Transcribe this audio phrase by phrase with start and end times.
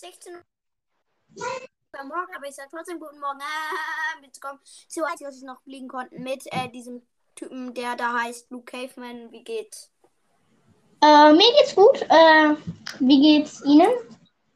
[0.00, 0.42] 16 Uhr
[2.04, 3.40] morgen, aber ich sage trotzdem guten Morgen.
[3.40, 4.58] Ah, mitzukommen.
[4.88, 7.02] So, als wir noch fliegen konnten mit äh, diesem
[7.34, 9.30] Typen, der da heißt Luke Caveman.
[9.30, 9.90] Wie geht's?
[11.02, 12.00] Äh, mir geht's gut.
[12.02, 12.56] Äh,
[13.00, 13.90] wie geht's Ihnen?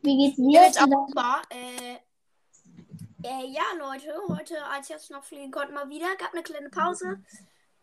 [0.01, 1.43] Wie geht's Mir geht's auch super.
[1.51, 1.97] Äh,
[3.23, 7.23] äh, ja, Leute, heute, als jetzt noch fliegen konnten, mal wieder, gab eine kleine Pause.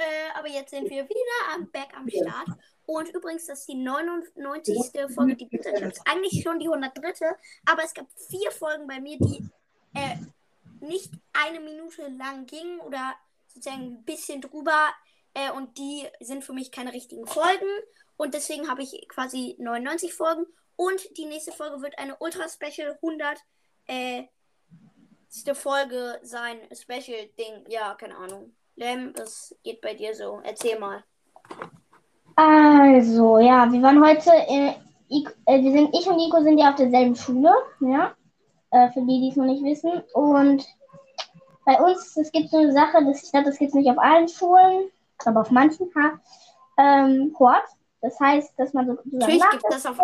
[0.01, 2.57] Äh, aber jetzt sind wir wieder am Back am Start.
[2.87, 4.91] Und übrigens, das ist die 99.
[5.13, 5.69] Folge, die bitte.
[5.69, 7.35] Ich hab's eigentlich schon die 103.
[7.65, 9.47] Aber es gab vier Folgen bei mir, die
[9.93, 10.15] äh,
[10.79, 13.13] nicht eine Minute lang gingen oder
[13.47, 14.89] sozusagen ein bisschen drüber.
[15.35, 17.69] Äh, und die sind für mich keine richtigen Folgen.
[18.17, 20.45] Und deswegen habe ich quasi 99 Folgen.
[20.75, 23.37] Und die nächste Folge wird eine Ultra Special 100
[23.85, 24.23] äh,
[25.53, 26.57] Folge sein.
[26.73, 27.65] Special Ding.
[27.67, 28.55] Ja, keine Ahnung.
[28.75, 30.39] Lem, was geht bei dir so?
[30.43, 31.03] Erzähl mal.
[32.35, 34.73] Also, ja, wir waren heute, äh,
[35.09, 38.15] ich, äh, wir sind, ich und Nico sind ja auf derselben Schule, ja,
[38.71, 40.01] äh, für die, die es noch nicht wissen.
[40.13, 40.65] Und
[41.65, 43.99] bei uns, es gibt so eine Sache, das, ich glaube, das gibt es nicht auf
[43.99, 44.89] allen Schulen,
[45.25, 46.19] aber auf manchen, ha,
[46.77, 47.65] ähm, Hort.
[48.01, 49.99] Das heißt, dass man so Natürlich gibt das auf.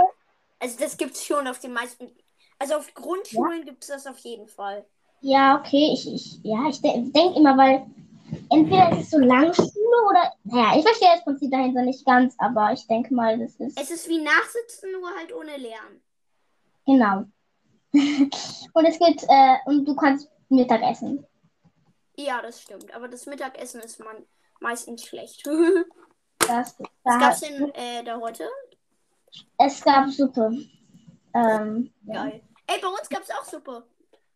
[0.59, 2.11] Also, das gibt es schon auf den meisten.
[2.59, 4.85] Also, auf Grundschulen gibt es das auf jeden Fall.
[5.21, 7.87] Ja, okay, ich, ich, ja, ich de denke immer, weil
[8.49, 9.69] entweder ist es so Langschule
[10.09, 13.79] oder, naja, ich verstehe das Prinzip dahinter nicht ganz, aber ich denke mal, das ist,
[13.79, 16.01] Es ist wie Nachsitzen, nur halt ohne Lernen.
[16.85, 17.23] genau.
[17.93, 21.25] und es gibt, äh, und du kannst Mittag essen.
[22.17, 22.93] Ja, das stimmt.
[22.93, 24.25] Aber das Mittagessen ist man
[24.59, 25.47] meistens schlecht.
[26.39, 28.47] Das, Was da, gab's denn äh, da heute?
[29.57, 30.51] es gab Suppe.
[31.33, 32.23] Ähm, ja.
[32.23, 32.41] Geil.
[32.67, 33.85] Ey, bei uns gab's auch Suppe.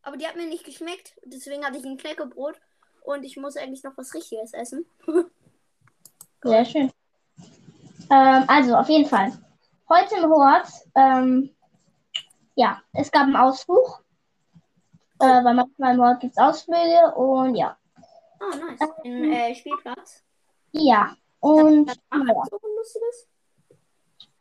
[0.02, 1.14] Aber die hat mir nicht geschmeckt.
[1.24, 2.60] Deswegen hatte ich ein Knäckebrot.
[3.02, 4.86] Und ich muss eigentlich noch was Richtiges essen.
[6.44, 6.92] Sehr schön.
[8.10, 9.32] Ähm, also, auf jeden Fall.
[9.90, 11.50] Heute im Hort, ähm,
[12.56, 14.04] ja, es gab einen Ausflug.
[15.20, 17.78] Äh, weil manchmal im Hort gibt es Ausflüge und ja.
[18.40, 18.90] Oh, nice.
[19.04, 20.24] Im äh, Spielplatz.
[20.72, 22.44] Ja, und Das ja.
[22.50, 22.60] so.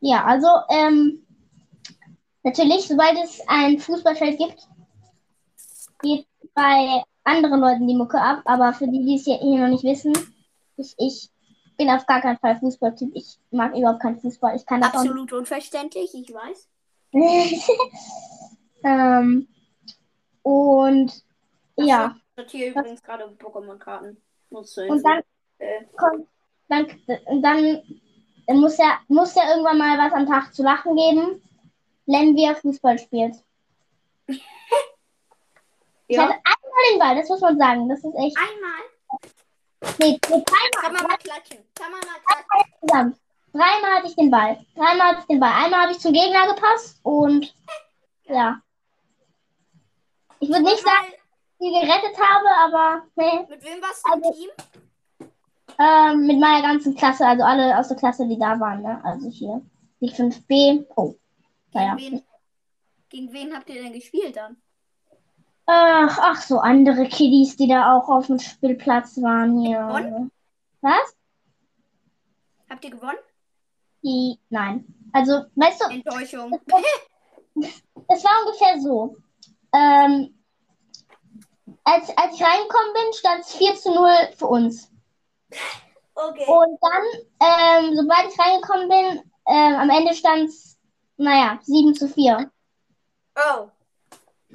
[0.01, 1.27] Ja, also ähm,
[2.43, 4.69] natürlich, sobald es ein Fußballfeld gibt,
[6.01, 8.43] geht bei anderen Leuten die Mucke ab.
[8.45, 10.13] Aber für die, die es hier hier noch nicht wissen,
[10.77, 11.31] ich, ich
[11.77, 13.13] bin auf gar keinen Fall Fußballtyp.
[13.15, 14.57] Ich mag überhaupt keinen Fußball.
[14.57, 16.69] Ich kann das Absolut unverständlich, ich weiß.
[18.85, 19.49] ähm,
[20.43, 21.25] und
[21.77, 24.17] ja, Ich sortiere übrigens gerade Pokémon-Karten.
[24.51, 25.23] Und dann
[25.59, 26.27] äh, kommt,
[26.69, 26.87] dann,
[27.41, 27.83] dann
[28.61, 31.43] muss ja, muss ja irgendwann mal was am Tag zu lachen geben,
[32.07, 33.37] wenn wir Fußball spielt.
[36.11, 36.25] Ich ja.
[36.25, 37.89] hatte einmal den Ball, das muss man sagen.
[37.89, 38.37] Das ist echt.
[38.37, 38.81] Einmal.
[39.99, 40.93] Nee, nee Kann dreimal.
[40.93, 41.59] man mal klatschen.
[41.75, 42.75] Kann man mal klatschen.
[42.81, 43.17] Zusammen.
[43.53, 44.65] Dreimal hatte ich den Ball.
[44.77, 45.53] Dreimal hatte ich den Ball.
[45.53, 47.53] Einmal habe ich zum Gegner gepasst und
[48.25, 48.61] ja.
[50.39, 53.47] Ich würde nicht sagen, dass ich gerettet habe, aber nee.
[53.49, 54.51] Mit wem warst du im Also- Team?
[55.79, 59.01] Ähm, mit meiner ganzen Klasse, also alle aus der Klasse, die da waren, ne?
[59.05, 59.63] Also hier.
[60.01, 60.85] Die 5b.
[60.97, 61.13] Oh.
[61.13, 61.19] Gegen,
[61.73, 61.97] Naja.
[61.97, 62.23] wen,
[63.09, 64.61] gegen wen habt ihr denn gespielt dann?
[65.73, 69.79] Ach, ach, so andere Kiddies, die da auch auf dem Spielplatz waren hier.
[69.79, 70.33] Gewonnen?
[70.81, 71.15] Was?
[72.69, 73.19] Habt ihr gewonnen?
[74.03, 74.85] Die, nein.
[75.13, 76.61] Also, weißt du, Enttäuschung.
[77.55, 79.15] es war ungefähr so.
[79.73, 80.35] Ähm,
[81.85, 84.91] als, als ich reingekommen bin, stand es 4 zu 0 für uns.
[86.17, 86.47] Okay.
[86.49, 87.05] Und dann,
[87.39, 90.77] ähm, sobald ich reingekommen bin, ähm, am Ende stand es,
[91.17, 92.51] naja, 7 zu 4.
[93.37, 93.69] Oh.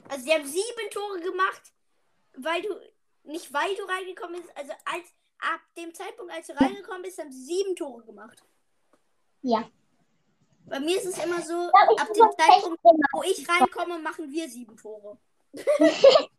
[0.10, 1.74] Also sie haben sieben Tore gemacht,
[2.38, 2.80] weil du,
[3.24, 5.06] nicht weil du reingekommen bist, also als
[5.40, 8.44] ab dem Zeitpunkt, als du reingekommen bist, haben sie sieben Tore gemacht.
[9.42, 9.70] Ja.
[10.66, 12.80] Bei mir ist es immer so, ich ab dem Zeitpunkt,
[13.14, 15.18] wo ich reinkomme, machen wir sieben Tore.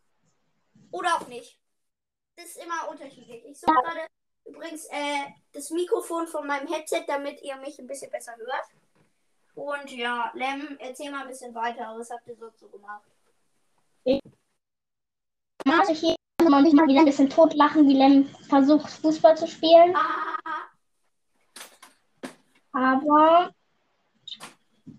[0.91, 1.59] Oder auch nicht.
[2.37, 3.45] Das ist immer unterschiedlich.
[3.47, 4.07] Ich suche gerade
[4.45, 8.67] übrigens äh, das Mikrofon von meinem Headset, damit ihr mich ein bisschen besser hört.
[9.55, 11.95] Und ja, Lem, erzähl mal ein bisschen weiter.
[11.97, 13.16] Was habt ihr so so gemacht?
[14.07, 19.49] Also hier kann man sich mal wieder ein bisschen totlachen, wie Lem versucht, Fußball zu
[19.49, 19.97] spielen.
[22.73, 23.51] Aber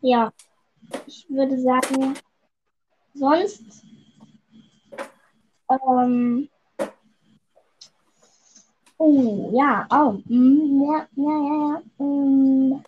[0.01, 0.31] ja,
[1.06, 2.15] ich würde sagen,
[3.13, 3.83] sonst
[5.69, 6.50] ähm,
[8.98, 12.06] oh ja, oh, mm, ja, ja, ja, ja.
[12.06, 12.83] mm,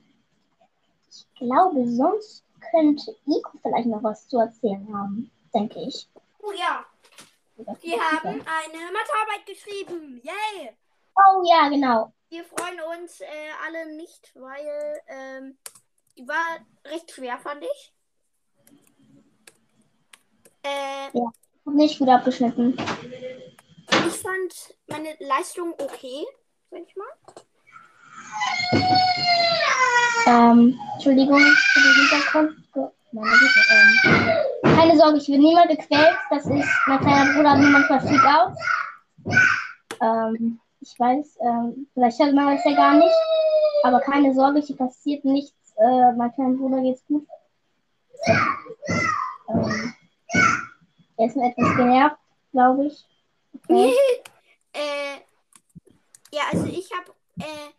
[1.10, 6.08] ich glaube, sonst könnte Nico vielleicht noch was zu erzählen haben, denke ich.
[6.40, 6.86] oh ja,
[7.58, 10.22] wir haben eine Mathearbeit geschrieben.
[10.24, 10.72] Yay!
[11.16, 12.14] Oh ja, genau.
[12.30, 13.26] Wir freuen uns äh,
[13.66, 15.58] alle nicht, weil ähm,
[16.18, 17.94] die war recht schwer, fand ich.
[20.64, 21.32] Äh, Ja.
[21.66, 22.76] Nicht gut abgeschnitten.
[23.90, 26.26] ich fand meine Leistung okay,
[26.72, 27.08] sag ich mal.
[30.26, 32.99] Ähm, Entschuldigung für den Hintergrund.
[33.12, 33.24] Ähm,
[34.64, 36.16] keine Sorge, ich will niemand gequält.
[36.30, 38.54] Das ist, mein kleiner Bruder manchmal Freak out.
[40.02, 43.16] Ähm, ich weiß, ähm, vielleicht hört man das ja gar nicht.
[43.84, 45.74] Aber keine Sorge, hier passiert nichts.
[45.78, 47.28] Äh, mein kleiner Bruder geht's gut.
[49.50, 49.94] Ähm,
[51.18, 52.18] er ist nur etwas genervt,
[52.52, 53.06] glaube ich.
[53.56, 53.94] Okay.
[54.74, 55.18] äh,
[56.32, 57.74] ja, also ich habe äh,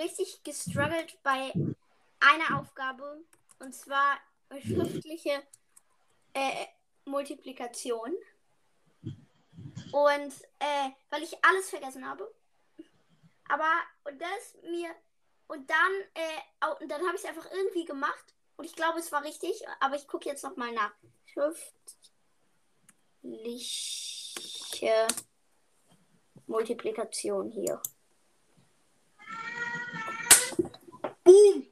[0.00, 1.52] richtig gestruggelt bei
[2.20, 3.24] einer Aufgabe
[3.60, 4.18] und zwar
[4.60, 5.42] schriftliche
[6.34, 6.66] äh,
[7.04, 8.12] Multiplikation.
[9.92, 12.34] Und äh, weil ich alles vergessen habe.
[13.48, 13.70] Aber
[14.04, 14.90] und das mir
[15.48, 16.40] und dann äh,
[16.80, 19.96] und dann habe ich es einfach irgendwie gemacht und ich glaube, es war richtig, aber
[19.96, 20.92] ich gucke jetzt noch mal nach.
[21.24, 21.74] Schriftliche
[26.46, 27.82] Multiplikation hier.
[31.24, 31.69] Boom!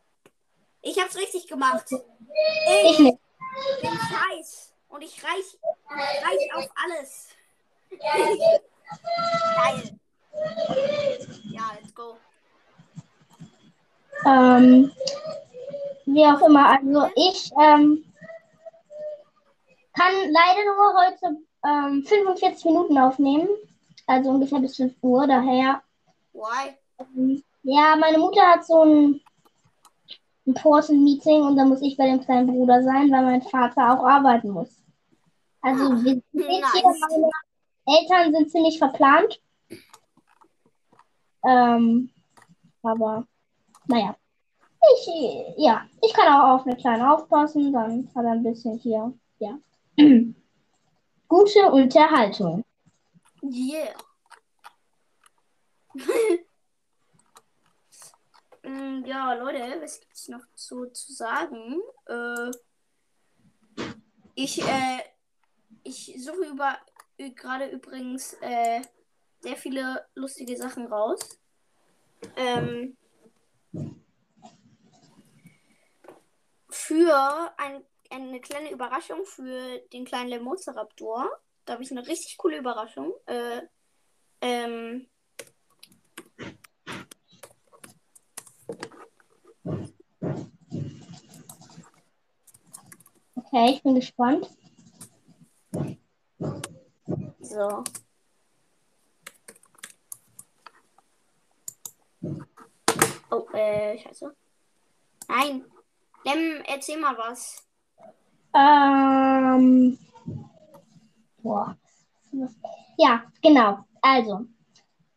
[0.88, 1.85] Ich hab's richtig gemacht.
[1.90, 3.19] Ich Ich nicht.
[3.82, 4.73] bin scheiß.
[4.88, 7.29] Und ich reich, ich reich auf alles.
[7.90, 8.38] Geil.
[11.50, 12.17] Ja, let's go.
[14.25, 14.90] Ähm,
[16.06, 18.02] wie auch immer, also ich ähm,
[19.93, 21.37] kann leider nur heute
[21.67, 23.46] ähm, 45 Minuten aufnehmen,
[24.06, 25.82] also ungefähr bis 5 Uhr, daher.
[26.32, 26.75] Why?
[26.99, 29.20] Ähm, ja, meine Mutter hat so ein
[30.49, 34.03] Important Meeting und da muss ich bei dem kleinen Bruder sein, weil mein Vater auch
[34.03, 34.83] arbeiten muss.
[35.61, 36.73] Also Ah, wir sind nice.
[36.73, 39.43] hier, meine Eltern sind ziemlich verplant.
[41.45, 42.11] Ähm,
[42.83, 43.27] aber
[43.89, 44.17] naja.
[44.95, 45.11] Ich,
[45.59, 49.59] ja, ich kann auch auf eine Kleine aufpassen, dann hat er ein bisschen hier, ja.
[51.29, 52.65] Gute Unterhaltung.
[53.43, 53.93] Yeah.
[58.69, 61.81] Mm, ja, Leute, was gibt's noch so zu sagen?
[62.06, 62.50] Äh,
[64.35, 65.00] ich, äh,
[65.85, 66.79] ich suche über
[67.17, 68.82] gerade übrigens äh,
[69.41, 71.41] sehr viele lustige Sachen raus.
[72.37, 72.97] Ähm,
[76.69, 81.31] für ein, eine kleine Überraschung für den kleinen Lemozeraptor.
[81.64, 83.14] Da habe ich eine richtig coole Überraschung.
[83.26, 83.62] Äh,
[84.43, 85.09] ähm,
[93.35, 94.49] Okay, ich bin gespannt.
[97.49, 97.85] so.
[103.31, 104.35] Oh, äh, scheiße.
[105.29, 105.65] Nein.
[106.25, 107.62] Lem, erzähl mal was.
[108.55, 109.99] Ähm,
[111.43, 111.76] boah.
[112.97, 113.85] Ja, genau.
[114.03, 114.47] Also,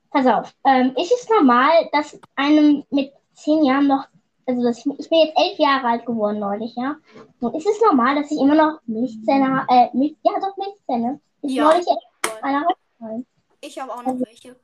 [0.10, 0.54] pass auf.
[0.66, 4.08] Ähm, ist es normal, dass einem mit zehn Jahren noch,
[4.52, 6.98] also dass ich, bin jetzt elf Jahre alt geworden neulich, ja?
[7.40, 9.68] Und ist es normal, dass ich immer noch Milchzähne habe?
[9.70, 11.20] Äh, Milch, ja, doch Milchzähne.
[11.42, 11.66] Ist Ja.
[11.66, 11.88] neulich
[12.42, 12.68] einer.
[13.62, 14.60] Ich habe auch noch welche.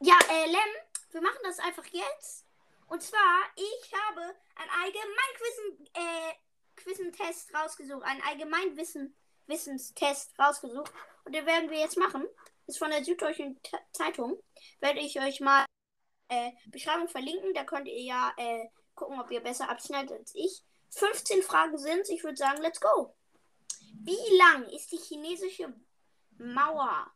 [0.00, 2.44] Ja, äh, Lem, wir machen das einfach jetzt.
[2.88, 4.22] Und zwar, ich habe
[4.56, 6.34] einen Allgemeinquissen, äh,
[6.76, 8.02] Quizentest rausgesucht.
[8.04, 9.14] Einen Allgemeinwissen,
[9.46, 10.92] Wissenstest rausgesucht.
[11.24, 12.24] Und den werden wir jetzt machen.
[12.66, 13.58] Ist von der Süddeutschen
[13.92, 14.38] Zeitung.
[14.80, 15.64] Werde ich euch mal
[16.28, 17.54] äh, Beschreibung verlinken.
[17.54, 20.62] Da könnt ihr ja äh, gucken, ob ihr besser abschneidet als ich.
[20.90, 23.14] 15 Fragen sind Ich würde sagen, let's go.
[24.04, 25.72] Wie lang ist die chinesische
[26.38, 27.10] Mauer?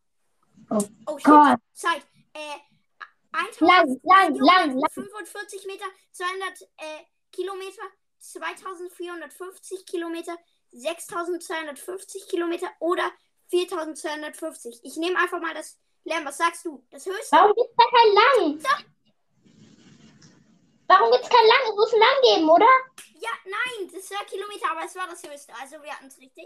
[0.70, 1.26] Oh Oh shit.
[1.26, 1.58] Gott.
[1.72, 2.06] Zeit.
[2.34, 2.58] Äh,
[3.60, 4.90] Lang, lang, lang, lang.
[4.92, 7.82] 45 Meter, 200 äh, Kilometer,
[8.18, 10.36] 2450 Kilometer,
[10.72, 13.10] 6250 Kilometer oder
[13.48, 14.80] 4250.
[14.82, 16.24] Ich nehme einfach mal das Lärm.
[16.24, 16.84] Was sagst du?
[16.90, 17.36] Das höchste?
[17.36, 18.60] Warum gibt es da kein Lang?
[20.92, 21.70] Warum gibt es kein Lang?
[21.70, 22.66] Es muss Lang geben, oder?
[23.18, 25.52] Ja, nein, das war Kilometer, aber es war das höchste.
[25.60, 26.44] Also wir hatten es richtig.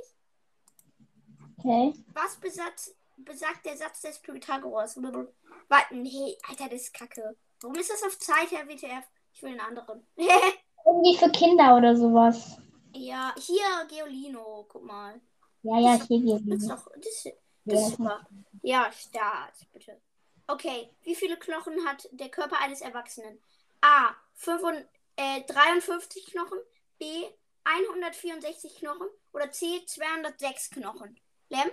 [1.58, 1.92] Okay.
[2.14, 4.96] Was besagt, besagt der Satz des Pythagoras?
[4.96, 7.36] Warten, hey, Alter, das ist kacke.
[7.60, 9.04] Warum ist das auf Zeit, Herr WTF?
[9.32, 10.06] Ich will einen anderen.
[10.16, 12.58] Irgendwie für Kinder oder sowas.
[12.94, 15.20] ja, hier, Geolino, guck mal.
[15.62, 17.34] Ja, ja, hier Das ist doch, das,
[17.64, 18.24] das ist super.
[18.62, 20.00] Ja, Start, bitte.
[20.46, 23.40] Okay, wie viele Knochen hat der Körper eines Erwachsenen?
[23.86, 24.16] A.
[24.34, 24.84] 55,
[25.16, 26.58] äh, 53 Knochen.
[26.98, 27.24] B.
[27.64, 29.06] 164 Knochen.
[29.32, 29.84] Oder C.
[29.86, 31.20] 206 Knochen.
[31.48, 31.70] Lem?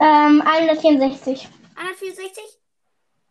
[0.00, 1.48] Ähm, 164.
[1.76, 2.42] 164?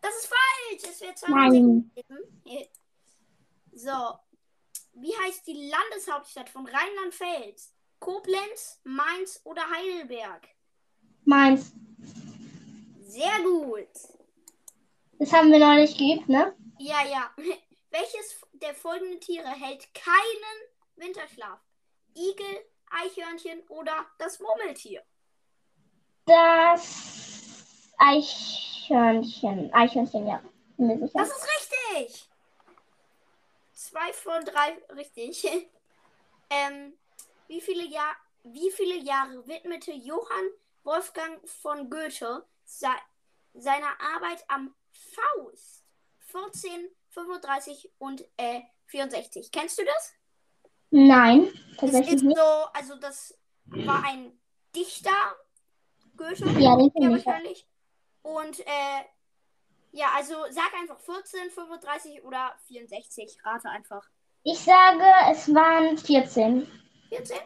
[0.00, 0.82] Das ist falsch.
[0.84, 1.90] Es wäre 206 Nein.
[1.94, 2.68] gewesen.
[3.72, 4.18] So.
[4.94, 7.72] Wie heißt die Landeshauptstadt von Rheinland-Pfalz?
[7.98, 10.48] Koblenz, Mainz oder Heidelberg?
[11.24, 11.72] Meins.
[13.00, 13.88] Sehr gut.
[15.18, 16.54] Das haben wir neulich geübt, ne?
[16.78, 17.30] Ja, ja.
[17.90, 20.58] Welches der folgenden Tiere hält keinen
[20.96, 21.60] Winterschlaf?
[22.14, 25.02] Igel, Eichhörnchen oder das Murmeltier?
[26.26, 27.64] Das
[27.96, 29.72] Eichhörnchen.
[29.72, 30.42] Eichhörnchen, ja.
[31.14, 32.28] Das ist richtig.
[33.72, 35.44] Zwei von drei richtig.
[36.50, 36.98] ähm,
[37.46, 38.14] wie, viele Jahr,
[38.44, 40.50] wie viele Jahre widmete Johann
[40.84, 42.94] Wolfgang von Goethe sei,
[43.54, 45.84] seiner Arbeit am Faust?
[46.18, 46.88] 14,
[47.18, 49.50] 35 und äh, 64.
[49.50, 50.14] Kennst du das?
[50.90, 52.36] Nein, Das tatsächlich ist nicht.
[52.38, 54.38] so, also das war ein
[54.74, 55.10] Dichter,
[56.16, 57.66] Goethe, Ja, den ja, wahrscheinlich.
[58.22, 59.04] Und äh,
[59.92, 63.38] ja, also sag einfach 14, 35 oder 64.
[63.44, 64.06] Rate einfach.
[64.44, 66.66] Ich sage, es waren 14.
[67.08, 67.36] 14?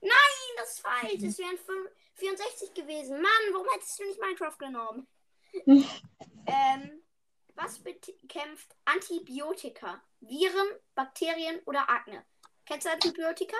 [0.00, 0.10] Nein,
[0.58, 1.22] das ist falsch.
[1.22, 3.20] Es wären fünf- 64 gewesen.
[3.20, 5.06] Mann, warum hättest du nicht Minecraft genommen?
[5.64, 5.84] Hm.
[6.46, 7.02] ähm,
[7.56, 10.00] was bekämpft Antibiotika?
[10.20, 12.24] Viren, Bakterien oder Akne?
[12.64, 13.56] Kennst du Antibiotika?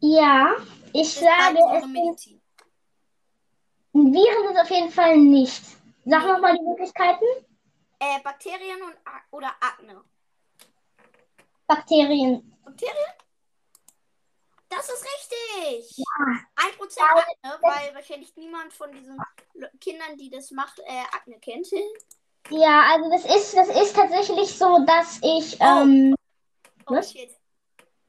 [0.00, 0.56] Ja,
[0.92, 2.42] ich Das sage, es Medizin.
[3.92, 5.62] Viren sind auf jeden Fall nicht.
[6.04, 7.24] Sag nochmal die Möglichkeiten.
[7.98, 8.94] Äh, Bakterien und
[9.30, 10.04] oder Akne?
[11.66, 12.56] Bakterien.
[12.64, 13.12] Bakterien?
[14.68, 15.96] Das ist richtig.
[15.98, 16.40] Ja.
[16.56, 19.16] 1% Akne, weil wahrscheinlich niemand von diesen
[19.80, 21.68] Kindern, die das macht, äh, Akne kennt.
[22.50, 25.64] Ja, also das ist, das ist tatsächlich so, dass ich, Oh.
[25.82, 26.14] ähm,
[26.88, 27.10] Oh Was?
[27.12, 27.30] shit.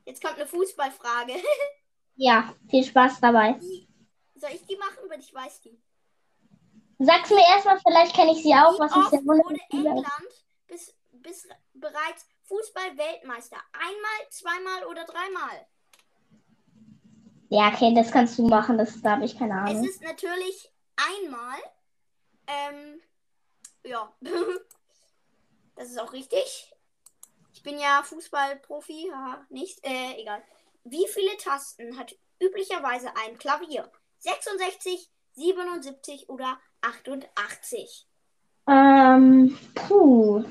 [0.05, 1.33] Jetzt kommt eine Fußballfrage.
[2.15, 3.53] ja, viel Spaß dabei.
[3.53, 3.87] Die,
[4.35, 5.09] soll ich die machen?
[5.09, 5.79] Weil ich weiß die.
[6.99, 9.59] Sag's mir erstmal, vielleicht kenne ich sie auch, was ich sehr wurde.
[9.71, 10.07] England
[10.67, 13.57] bis, bis bereits Fußball-Weltmeister?
[13.73, 15.67] Einmal, zweimal oder dreimal?
[17.49, 19.83] Ja, okay, das kannst du machen, das da habe ich keine Es Ahnung.
[19.85, 21.57] ist natürlich einmal.
[22.47, 22.99] Ähm,
[23.87, 24.13] ja.
[25.75, 26.73] das ist auch richtig.
[27.53, 30.43] Ich bin ja Fußballprofi, haha, nicht, äh, egal.
[30.83, 33.91] Wie viele Tasten hat üblicherweise ein Klavier?
[34.19, 38.07] 66, 77 oder 88?
[38.67, 40.43] Ähm, puh.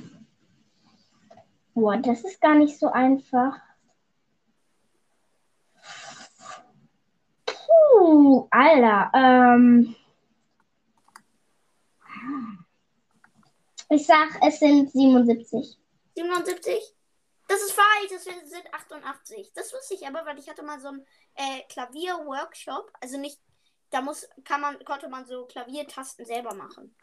[1.74, 3.60] Boah, das ist gar nicht so einfach.
[7.44, 9.10] Puh, Alter.
[9.14, 9.94] Ähm,
[13.88, 15.78] ich sag, es sind 77.
[16.14, 16.94] 77?
[17.48, 19.52] Das ist falsch, das sind sind 88.
[19.54, 22.92] Das wusste ich aber, weil ich hatte mal so einen äh, Klavier-Workshop.
[23.00, 23.40] Also nicht,
[23.90, 26.96] da muss, kann man, konnte man so Klaviertasten selber machen.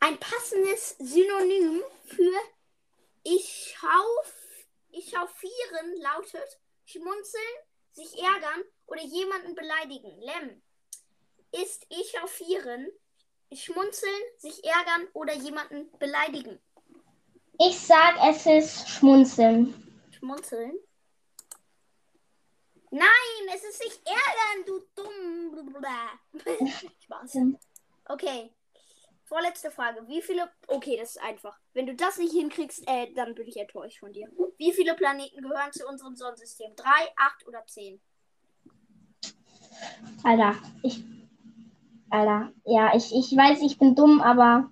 [0.00, 2.32] Ein passendes Synonym für
[3.22, 4.30] ich schau,
[4.90, 7.42] ich chauffieren lautet schmunzeln,
[7.92, 10.20] sich ärgern oder jemanden beleidigen.
[10.20, 10.62] Lem.
[11.52, 12.90] Ist echauffieren,
[13.56, 16.58] schmunzeln, sich ärgern oder jemanden beleidigen.
[17.58, 19.74] Ich sag, es ist Schmunzeln.
[20.10, 20.72] Schmunzeln?
[22.90, 25.24] Nein, es ist sich ärgern, du dumm.
[27.00, 27.38] Spaß.
[28.06, 28.50] Okay.
[29.24, 30.06] Vorletzte Frage.
[30.06, 30.50] Wie viele.
[30.68, 31.58] Okay, das ist einfach.
[31.72, 34.28] Wenn du das nicht hinkriegst, äh, dann bin ich enttäuscht von dir.
[34.58, 36.76] Wie viele Planeten gehören zu unserem Sonnensystem?
[36.76, 38.00] Drei, acht oder zehn?
[40.22, 41.02] Alter, ich.
[42.10, 44.70] Alter, ja, ich, ich weiß, ich bin dumm, aber.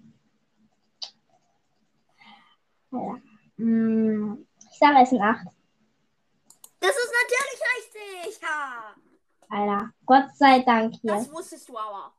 [2.93, 3.21] Alter.
[3.57, 5.47] Mm, Ich sage, es sind acht.
[6.81, 7.62] Das ist natürlich
[8.25, 8.43] richtig.
[8.43, 8.95] Ja.
[9.49, 11.12] Alter, Gott sei Dank hier.
[11.15, 12.12] Das wusstest du aber.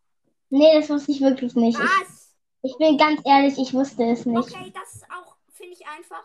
[0.49, 1.77] Nee, das wusste ich wirklich nicht.
[1.79, 2.35] Ich, Was?
[2.61, 4.37] ich bin ganz ehrlich, ich wusste es nicht.
[4.37, 6.23] Okay, das ist auch, finde ich einfach.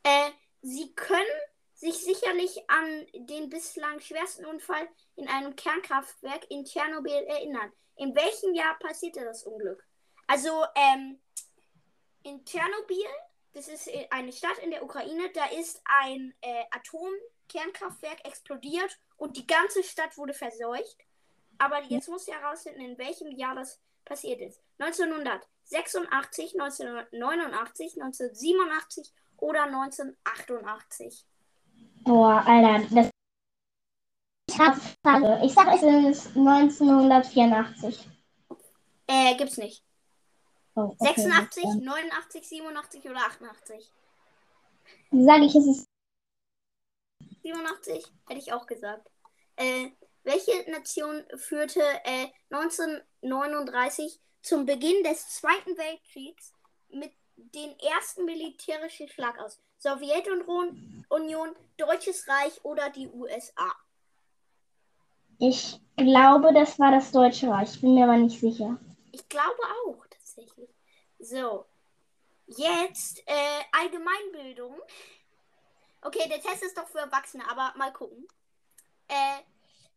[0.03, 1.41] Äh, Sie können
[1.73, 7.71] sich sicherlich an den bislang schwersten Unfall in einem Kernkraftwerk in Tschernobyl erinnern.
[7.97, 9.85] In welchem Jahr passierte das Unglück?
[10.27, 11.19] Also, ähm,
[12.23, 13.05] in Tschernobyl,
[13.51, 19.45] das ist eine Stadt in der Ukraine, da ist ein äh, Atomkernkraftwerk explodiert und die
[19.45, 20.97] ganze Stadt wurde verseucht.
[21.57, 24.61] Aber jetzt muss ich herausfinden, in welchem Jahr das passiert ist.
[25.72, 31.25] 1986, 1989, 1987 oder 1988.
[32.03, 33.10] Boah, Alter, das.
[34.50, 35.46] Ich hab Frage.
[35.46, 38.08] Ich sag, es ist 1984.
[39.08, 39.84] Äh, gibt's nicht.
[40.75, 41.13] Oh, okay.
[41.15, 43.91] 86, Dann 89, 87 oder 88?
[45.12, 45.88] Sag ich, es ist
[47.43, 49.10] 87 hätte ich auch gesagt.
[49.55, 49.89] Äh,
[50.24, 56.53] welche Nation führte äh, 1939 zum Beginn des Zweiten Weltkriegs
[56.89, 59.59] mit den ersten militärischen Schlag aus?
[59.77, 63.73] Sowjetunion, Union, Deutsches Reich oder die USA?
[65.39, 67.73] Ich glaube, das war das Deutsche Reich.
[67.73, 68.77] Ich bin mir aber nicht sicher.
[69.12, 70.69] Ich glaube auch, tatsächlich.
[71.19, 71.65] So.
[72.47, 74.79] Jetzt äh, Allgemeinbildung.
[76.01, 78.27] Okay, der Test ist doch für Erwachsene, aber mal gucken.
[79.07, 79.39] Äh,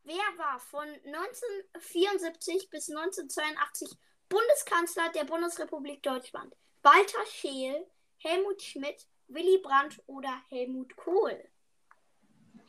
[0.05, 3.97] wer war von 1974 bis 1982
[4.29, 6.55] Bundeskanzler der Bundesrepublik Deutschland?
[6.83, 7.87] Walter Scheel,
[8.19, 11.45] Helmut Schmidt, Willy Brandt oder Helmut Kohl?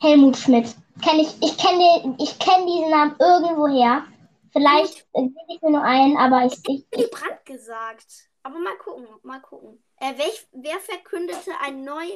[0.00, 0.74] Helmut Schmidt.
[1.02, 4.06] Kenn ich ich kenne ich kenn diesen Namen irgendwoher.
[4.52, 8.28] Vielleicht äh, sehe ich mir nur ein, aber ich, ich, Willy Brandt gesagt.
[8.42, 9.82] Aber mal gucken, mal gucken.
[10.00, 12.06] Äh, welch, wer verkündete ein neu,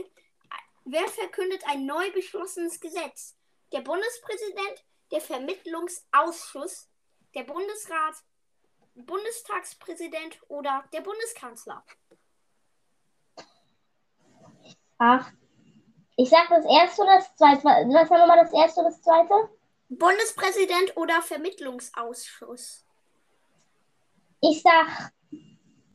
[0.84, 3.36] wer verkündet ein neu beschlossenes Gesetz?
[3.72, 6.88] Der Bundespräsident, der Vermittlungsausschuss,
[7.34, 8.14] der Bundesrat,
[8.94, 11.82] Bundestagspräsident oder der Bundeskanzler?
[14.98, 15.32] ach,
[16.16, 17.64] ich sag das erste oder das zweite.
[17.64, 19.34] Was war nochmal das erste oder das zweite?
[19.88, 22.86] Bundespräsident oder Vermittlungsausschuss?
[24.40, 25.12] Ich sag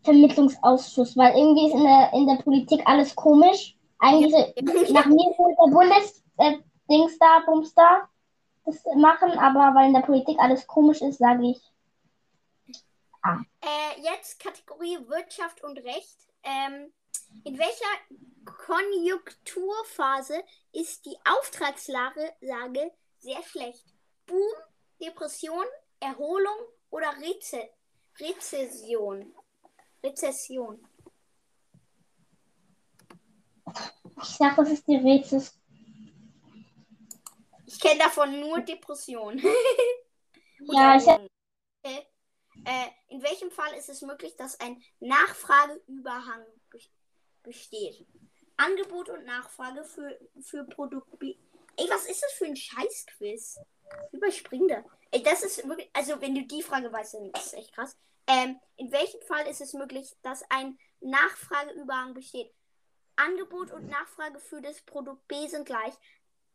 [0.03, 3.77] Vermittlungsausschuss, weil irgendwie ist in der, in der Politik alles komisch.
[3.99, 6.57] Eigentlich so- nach mir würde der Bundes äh,
[6.89, 8.09] Dings da, Bums da
[8.65, 11.61] das machen, aber weil in der Politik alles komisch ist, sage ich
[13.23, 16.17] Äh, jetzt Kategorie Wirtschaft und Recht.
[16.43, 16.93] Ähm,
[17.43, 17.85] in welcher
[18.45, 23.85] Konjunkturphase ist die Auftragslage Lage sehr schlecht?
[24.25, 24.53] Boom,
[25.01, 25.65] Depression,
[25.99, 26.57] Erholung
[26.89, 27.69] oder Reze
[28.19, 29.33] Rezession?
[30.03, 30.83] Rezession.
[34.21, 35.43] Ich sag, das ist die Rätsel.
[37.65, 39.41] Ich kenne davon nur Depression.
[40.59, 41.21] Ja, ich hab.
[41.83, 42.07] Okay.
[42.65, 46.79] Äh, in welchem Fall ist es möglich, dass ein Nachfrageüberhang be-
[47.43, 48.05] besteht?
[48.57, 51.35] Angebot und Nachfrage für, für Produkte.
[51.77, 53.59] Ey, was ist das für ein Scheißquiz?
[54.11, 54.83] Überspring da.
[55.11, 55.89] Ey, das ist wirklich.
[55.93, 57.95] Also, wenn du die Frage weißt, dann ist das echt krass.
[58.25, 62.53] Ähm, in welchem Fall ist es möglich, dass ein Nachfrageüberhang besteht?
[63.15, 65.93] Angebot und Nachfrage für das Produkt B sind gleich.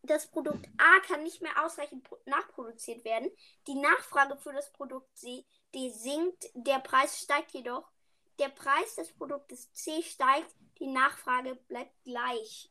[0.03, 3.31] Das Produkt A kann nicht mehr ausreichend pro- nachproduziert werden.
[3.69, 7.90] Die Nachfrage für das Produkt C, D sinkt, der Preis steigt jedoch.
[8.38, 12.70] Der Preis des Produktes C steigt, die Nachfrage bleibt gleich.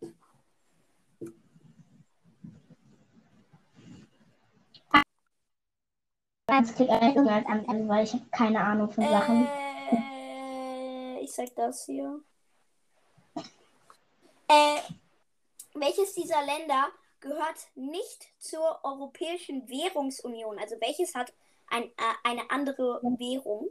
[6.51, 9.47] irgendwas an, also, weil ich habe keine Ahnung von Sachen.
[9.91, 12.21] Äh, ich sag das hier.
[14.47, 14.81] Äh,
[15.73, 16.89] welches dieser Länder
[17.21, 20.59] gehört nicht zur Europäischen Währungsunion?
[20.59, 21.31] Also welches hat
[21.71, 23.69] ein, äh, eine andere Währung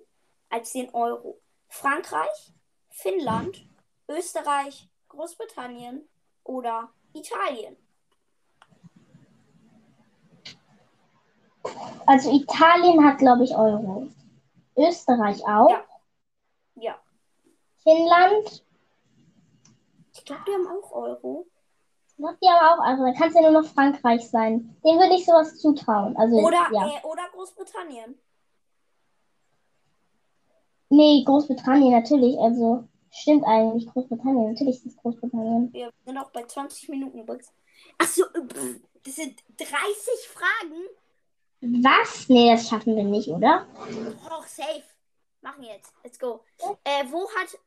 [0.48, 1.40] als den Euro?
[1.68, 2.52] Frankreich,
[2.90, 3.64] Finnland,
[4.08, 6.08] Österreich, Großbritannien
[6.44, 7.76] oder Italien?
[12.06, 14.08] Also Italien hat, glaube ich, Euro.
[14.76, 15.70] Österreich auch.
[15.70, 15.84] Ja.
[16.76, 16.98] Ja,
[17.82, 18.64] Finnland,
[20.12, 21.46] ich glaube, die haben auch Euro.
[22.20, 23.06] Macht die aber auch einfach.
[23.06, 24.76] Da kann es ja nur noch Frankreich sein.
[24.84, 26.16] Dem würde ich sowas zutrauen.
[26.16, 26.86] Also, Oder, ja.
[26.86, 28.18] äh, oder Großbritannien.
[30.90, 32.38] Nee, Großbritannien natürlich.
[32.38, 33.86] Also, stimmt eigentlich.
[33.86, 34.52] Großbritannien.
[34.52, 35.72] Natürlich ist es Großbritannien.
[35.72, 37.52] Wir sind auch bei 20 Minuten übrigens.
[37.96, 38.24] Achso,
[39.04, 39.70] das sind 30
[40.28, 41.82] Fragen.
[41.82, 42.28] Was?
[42.28, 43.66] Nee, das schaffen wir nicht, oder?
[43.78, 44.82] Oh, safe.
[45.40, 45.94] Machen jetzt.
[46.04, 46.40] Let's go.
[46.84, 47.58] Äh, wo hat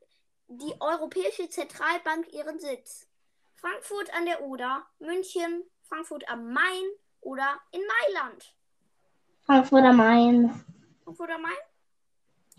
[0.47, 3.07] die Europäische Zentralbank ihren Sitz?
[3.67, 6.83] Frankfurt an der Oder, München, Frankfurt am Main
[7.21, 8.53] oder in Mailand?
[9.45, 10.65] Frankfurt am Main.
[11.05, 11.55] Frankfurt am Main?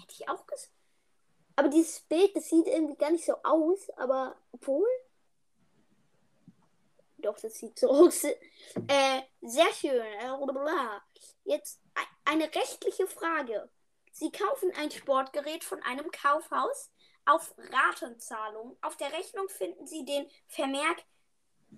[0.01, 0.73] Hätte ich auch gesagt.
[1.57, 4.89] Aber dieses Bild, das sieht irgendwie gar nicht so aus, aber obwohl.
[7.19, 8.25] Doch, das sieht so aus.
[8.25, 10.01] Äh, sehr schön.
[10.01, 11.01] Äh.
[11.45, 13.69] Jetzt e- eine rechtliche Frage.
[14.11, 16.91] Sie kaufen ein Sportgerät von einem Kaufhaus
[17.27, 18.77] auf Ratenzahlung.
[18.83, 21.03] Auf der Rechnung finden Sie den Vermerk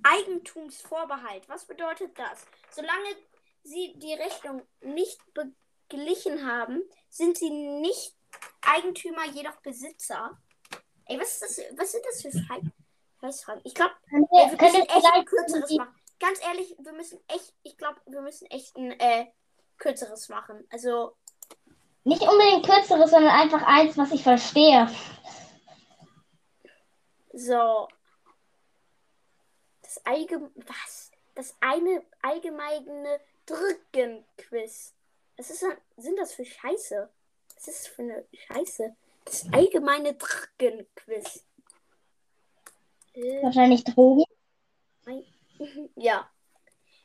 [0.02, 1.48] Eigentumsvorbehalt.
[1.48, 2.46] Was bedeutet das?
[2.70, 3.16] Solange
[3.62, 5.20] Sie die Rechnung nicht
[5.88, 8.14] beglichen haben, sind Sie nicht
[8.62, 10.38] Eigentümer, jedoch Besitzer.
[11.06, 12.72] Ey, was, ist das, was sind das für Fragen?
[13.20, 13.62] Scheißfragen.
[13.64, 15.94] Ich glaube, wir müssen ihr echt ein kürzeres machen.
[16.18, 19.26] Ganz ehrlich, wir müssen echt, ich glaube, wir müssen echt ein äh,
[19.78, 20.66] kürzeres machen.
[20.70, 21.12] Also,
[22.04, 24.88] nicht unbedingt kürzeres, sondern einfach eins, was ich verstehe.
[27.36, 27.88] So.
[29.82, 31.10] Das allgemeine, was?
[31.34, 34.94] Das eine allgemeine Drückenquiz.
[35.36, 37.08] Was ist denn, sind das für Scheiße?
[37.54, 38.96] Was ist das für eine Scheiße?
[39.24, 41.44] Das allgemeine Drückenquiz.
[43.12, 44.24] Äh, Wahrscheinlich Drogen.
[45.96, 46.30] ja.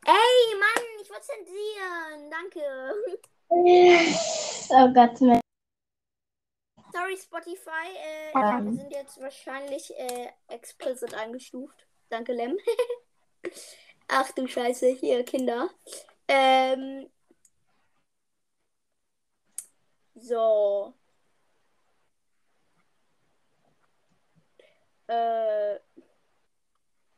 [0.06, 2.32] Ey, Mann, ich wollte zensieren.
[2.32, 3.22] Danke.
[4.74, 5.41] Oh Gott,
[7.12, 7.98] Sorry, Spotify.
[7.98, 11.86] Äh, ja, wir sind jetzt wahrscheinlich äh, explicit eingestuft.
[12.10, 12.58] Danke, Lem.
[14.08, 15.70] Ach du Scheiße, hier, Kinder.
[16.28, 17.10] Ähm.
[20.16, 20.94] So.
[25.08, 25.80] Äh.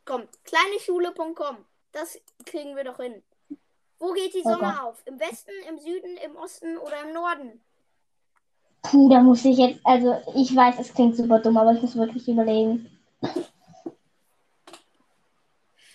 [0.05, 1.65] Komm, kleineschule.com.
[1.91, 3.23] Das kriegen wir doch hin.
[3.99, 4.79] Wo geht die Sonne Okay.
[4.81, 5.01] auf?
[5.05, 7.63] Im Westen, im Süden, im Osten oder im Norden?
[8.83, 11.95] Puh, da muss ich jetzt, also ich weiß, es klingt super dumm, aber ich muss
[11.95, 12.89] wirklich überlegen.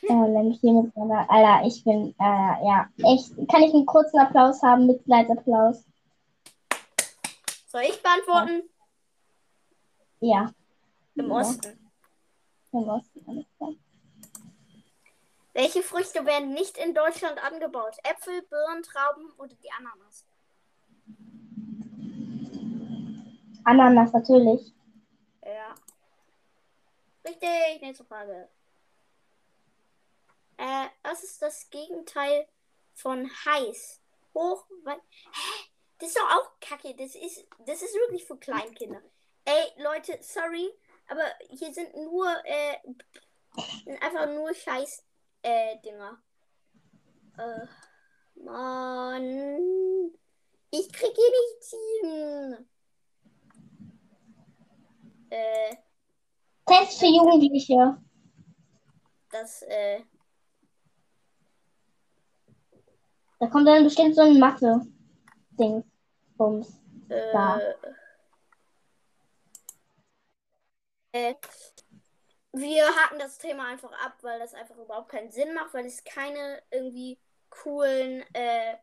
[0.08, 4.18] Oh, nämlich hier mit meiner, Alter, ich bin, äh, ja, echt, kann ich einen kurzen
[4.18, 5.84] Applaus haben, Mitleidsapplaus?
[7.66, 8.62] Soll ich beantworten?
[10.20, 10.50] Ja,
[11.14, 11.36] Im Ja.
[11.36, 11.90] Osten.
[12.72, 13.70] im Osten, alles klar.
[15.52, 17.96] Welche Früchte werden nicht in Deutschland angebaut?
[18.04, 20.24] Äpfel, Birnen, Trauben oder die Ananas?
[23.68, 24.72] Ananas natürlich.
[25.44, 25.74] Ja.
[27.22, 28.48] Richtig, nächste Frage.
[30.56, 32.48] Äh, was ist das Gegenteil
[32.94, 34.00] von heiß?
[34.32, 35.00] Hoch, weit.
[35.32, 35.70] Hä?
[35.98, 36.94] Das ist doch auch kacke.
[36.94, 39.02] Das ist, das ist wirklich für Kleinkinder.
[39.44, 40.70] Ey, Leute, sorry,
[41.06, 42.76] aber hier sind nur, äh,
[43.84, 45.04] sind einfach nur Scheiß,
[45.42, 46.22] äh, Dinger.
[47.36, 47.66] Äh,
[48.42, 50.14] Mann.
[50.70, 52.68] Ich krieg hier nichts hin.
[55.30, 55.76] Äh,
[56.66, 57.98] Test für Jugendliche.
[59.30, 60.02] das, äh,
[63.40, 65.84] Da kommt dann bestimmt so ein Mathe-Ding.
[66.36, 66.68] Bums.
[67.08, 67.60] äh, Da.
[71.12, 71.34] äh,
[72.52, 76.02] wir haken das Thema einfach ab, weil das einfach überhaupt keinen Sinn macht, weil es
[76.04, 77.18] keine irgendwie
[77.50, 78.76] coolen äh,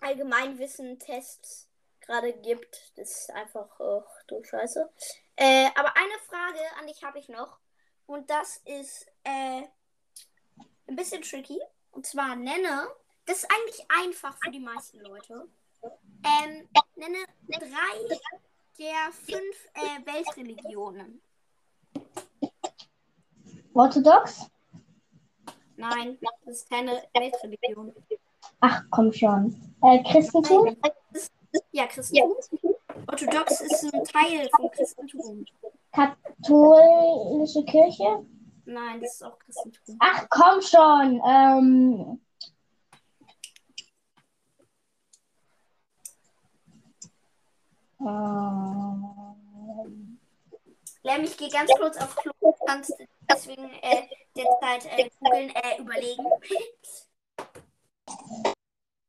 [0.00, 1.68] Allgemeinwissen-Tests
[2.00, 2.92] gerade gibt.
[2.96, 4.90] Das ist einfach, ach du Scheiße.
[5.36, 7.58] Äh, aber eine Frage an dich habe ich noch.
[8.06, 9.62] Und das ist äh,
[10.86, 11.60] ein bisschen tricky.
[11.92, 12.88] Und zwar nenne,
[13.26, 15.48] das ist eigentlich einfach für die meisten Leute.
[15.82, 18.18] Ähm, nenne drei
[18.78, 21.22] der fünf äh, Weltreligionen.
[23.74, 24.50] Orthodox?
[25.76, 27.94] Nein, das ist keine Weltreligion.
[28.60, 29.74] Ach, komm schon.
[29.82, 30.76] Äh, Christentum?
[31.72, 32.36] Ja, Christentum.
[33.06, 35.44] Orthodox ist ein Teil von Christentum.
[35.92, 38.24] Katholische Kirche?
[38.64, 39.96] Nein, das ist auch Christentum.
[39.98, 41.20] Ach, komm schon.
[41.26, 42.20] Ähm,
[48.00, 49.20] ähm,
[51.02, 52.32] Lem, ich gehe ganz kurz auf Klo.
[52.40, 52.92] Du kannst
[53.28, 54.02] deswegen äh,
[54.36, 56.24] derzeit äh, googeln, äh, überlegen.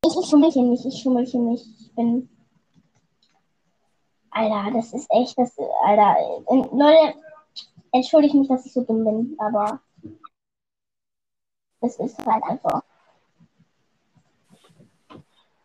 [0.04, 1.66] ich schummel hier nicht, ich schummel hier nicht.
[1.80, 2.31] Ich bin.
[4.32, 6.16] Alter, das ist echt, das, Alter.
[6.72, 7.14] Leute,
[7.92, 9.80] entschuldige mich, dass ich so dumm bin, aber
[11.82, 12.82] Das ist halt einfach.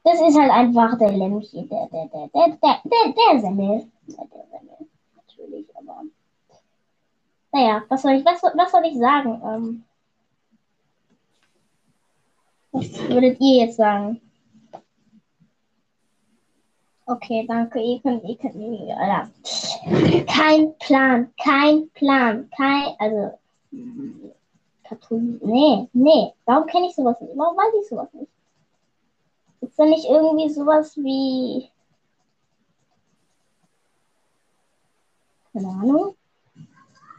[0.03, 3.91] Das ist halt einfach der Lämmchen, der, der, der, der, der, der, der Semmel.
[4.08, 4.89] Ja, der Semmel.
[5.15, 6.03] Natürlich, aber.
[7.51, 9.41] Naja, was soll ich, was, was soll ich sagen?
[9.45, 9.84] Ähm,
[12.71, 14.21] was würdet ihr jetzt sagen?
[17.10, 17.80] Okay, danke.
[17.80, 19.30] Ihr könnt, ihr könnt ja.
[20.26, 23.32] Kein Plan, kein Plan, kein, also,
[24.84, 26.34] Katholik, nee, nee.
[26.46, 27.32] Warum kenne ich sowas nicht?
[27.36, 28.32] Warum weiß ich sowas nicht?
[29.62, 31.70] Ist da nicht irgendwie sowas wie,
[35.54, 36.15] keine Ahnung?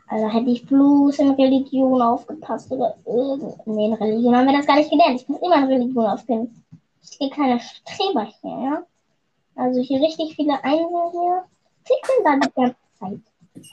[0.07, 3.67] Also hätte ich bloß in Religion aufgepasst oder irgend.
[3.67, 5.21] Nee, in Religion haben wir das gar nicht gelernt.
[5.21, 6.65] Ich muss immer in Religion aufpassen.
[7.03, 8.83] Ich gehe keine Streberchen, ja?
[9.59, 11.45] Also hier richtig viele Einsen hier.
[11.85, 13.21] Ticken da die ganze Zeit.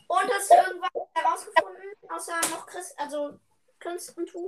[0.07, 3.37] Und hast du irgendwas herausgefunden, außer noch Christ, also
[3.77, 4.45] Christentum?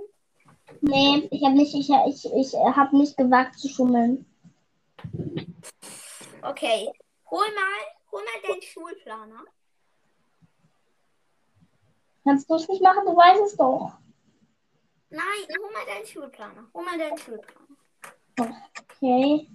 [0.82, 4.26] Nee, ich habe nicht, ich, ich, ich habe nicht gewagt zu schummeln.
[6.42, 6.92] Okay.
[7.30, 9.44] Hol mal, hol mal deinen Schulplaner.
[12.24, 13.06] Kannst du es nicht machen?
[13.06, 13.94] Du weißt es doch.
[15.12, 15.22] Nein,
[15.62, 16.68] hol mal deinen Schulplaner.
[16.74, 17.68] Hol mal deinen Schulplaner.
[18.82, 19.48] Okay.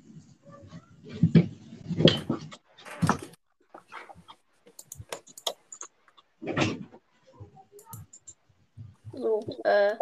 [9.12, 9.96] So, äh.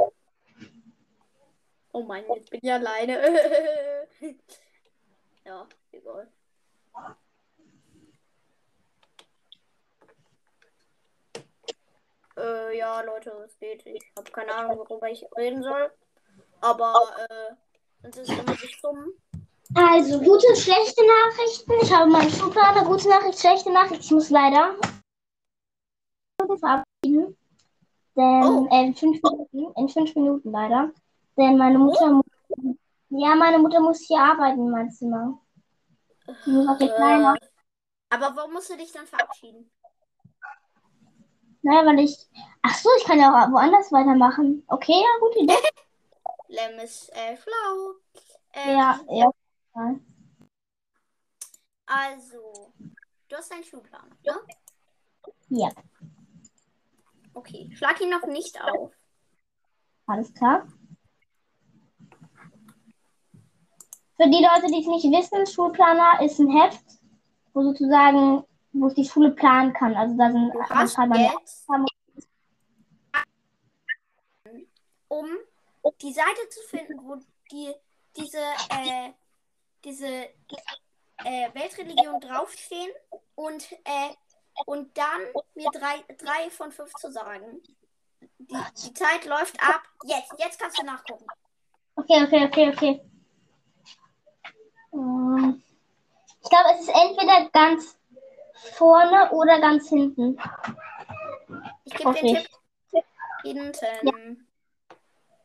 [1.92, 3.20] Oh mein, jetzt bin ich alleine.
[5.44, 6.28] ja, egal.
[12.36, 13.84] Äh, ja, Leute, es geht.
[13.86, 15.90] Ich habe keine Ahnung, worüber ich reden soll.
[16.60, 16.94] Aber,
[17.28, 17.54] äh,
[18.02, 19.12] sonst ist es immer so stumm.
[19.74, 21.72] Also, gute schlechte Nachrichten.
[21.82, 22.84] Ich habe meinen Schulplaner.
[22.84, 24.04] Gute Nachricht, schlechte Nachricht.
[24.04, 24.76] Ich muss leider
[26.58, 27.36] verabschieden.
[28.16, 28.68] Denn Oh.
[28.70, 30.90] äh, in, fünf Minuten, in fünf Minuten leider.
[31.36, 32.26] Denn meine Mutter muss,
[33.10, 35.40] ja, meine Mutter muss hier arbeiten in meinem Zimmer.
[36.26, 37.36] Äh,
[38.12, 39.70] aber warum musst du dich dann verabschieden?
[41.62, 42.16] Naja, weil ich.
[42.62, 44.64] Ach so, ich kann ja auch woanders weitermachen.
[44.68, 45.54] Okay, ja, gute Idee.
[46.48, 47.94] Lem ist äh, schlau.
[48.52, 49.30] Ähm, Ja, ja.
[51.86, 52.72] Also,
[53.28, 54.40] du hast deinen Schulplaner, ne?
[55.48, 55.68] Ja,
[57.34, 58.92] Okay, schlag ihn noch nicht auf.
[60.06, 60.66] alles klar.
[64.16, 66.84] Für die Leute, die es nicht wissen, Schulplaner ist ein Heft,
[67.54, 69.94] wo sozusagen, wo es die Schule planen kann.
[69.96, 70.52] Also da sind
[75.08, 75.26] um
[76.02, 77.16] die Seite zu finden, wo
[77.50, 77.72] die
[78.16, 79.12] diese äh,
[79.84, 82.90] diese äh, Weltreligionen draufstehen
[83.34, 84.14] und äh,
[84.66, 85.20] und dann
[85.54, 87.62] mir drei, drei von fünf zu sagen.
[88.38, 89.82] Die, die Zeit läuft ab.
[90.04, 91.26] Jetzt, jetzt kannst du nachgucken.
[91.96, 93.00] Okay, okay, okay, okay.
[94.92, 95.62] Ähm,
[96.42, 97.98] Ich glaube, es ist entweder ganz
[98.76, 100.38] vorne oder ganz hinten.
[101.84, 102.46] Ich gebe den Okay.
[102.92, 103.04] Tipp.
[103.42, 104.46] Hinten.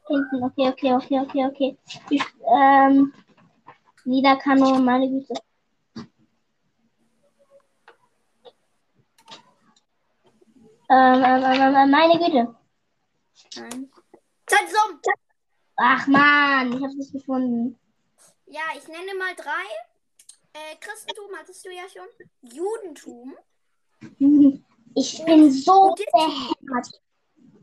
[0.08, 1.78] Hinten, okay, okay, okay, okay, okay.
[2.10, 2.24] Ich,
[2.54, 3.14] ähm,
[4.04, 5.34] Niederkanone, meine Güte.
[10.90, 12.56] Ähm, ähm, ähm, ähm, meine Güte.
[13.56, 13.92] Nein.
[14.46, 15.00] Zeit ist um.
[15.78, 17.78] Ach man, ich hab's nicht gefunden.
[18.46, 19.66] Ja, ich nenne mal drei.
[20.54, 22.08] Äh, Christentum hattest du ja schon.
[22.42, 23.36] Judentum.
[24.96, 27.02] Ich bin so behämmert.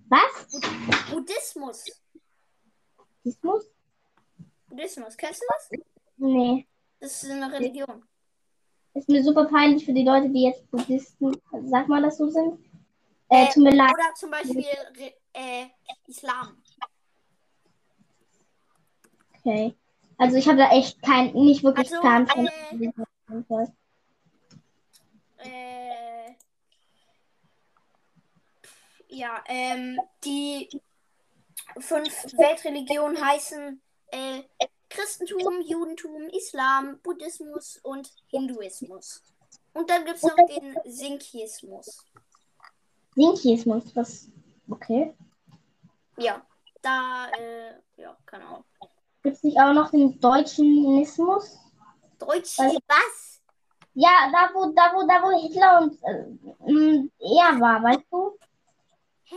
[0.09, 0.61] Was?
[1.11, 1.85] Buddhismus.
[3.23, 3.71] Buddhismus?
[4.69, 5.17] Buddhismus.
[5.17, 5.81] Kennst du das?
[6.17, 6.69] Nee.
[7.01, 8.05] Das ist eine Religion.
[8.95, 12.59] Ist mir super peinlich für die Leute, die jetzt Buddhisten, sag mal, das so sind.
[13.33, 13.93] Äh, Äh, tut mir leid.
[13.95, 14.65] Oder zum Beispiel
[15.33, 15.67] äh,
[16.07, 16.63] Islam.
[19.39, 19.75] Okay.
[20.19, 22.47] Also ich habe da echt kein, nicht wirklich Also, Plan von.
[25.39, 26.35] Äh,
[29.09, 30.69] ja, ähm, die
[31.79, 34.43] fünf Weltreligionen heißen äh,
[34.91, 39.23] Christentum, Judentum, Islam, Buddhismus und Hinduismus.
[39.73, 42.05] Und dann gibt es noch den Sinkhismus.
[43.15, 44.29] Sinkismus, was?
[44.71, 45.15] Okay.
[46.17, 46.43] Ja,
[46.81, 48.65] da, äh, ja, keine Ahnung.
[49.23, 51.59] Gibt es nicht auch noch den Deutschenismus?
[52.19, 52.75] Deutsch, Was?
[52.87, 53.43] was?
[53.95, 58.39] Ja, da wo, da wo, da wo Hitler und äh, er war, weißt du?
[59.25, 59.37] Hä?